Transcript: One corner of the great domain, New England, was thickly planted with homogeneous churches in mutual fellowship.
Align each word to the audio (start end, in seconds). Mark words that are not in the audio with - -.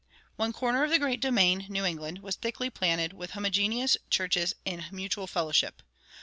One 0.35 0.51
corner 0.51 0.83
of 0.83 0.89
the 0.89 0.97
great 0.97 1.21
domain, 1.21 1.67
New 1.69 1.85
England, 1.85 2.23
was 2.23 2.35
thickly 2.35 2.71
planted 2.71 3.13
with 3.13 3.33
homogeneous 3.37 3.97
churches 4.09 4.55
in 4.65 4.85
mutual 4.91 5.27
fellowship. 5.27 5.83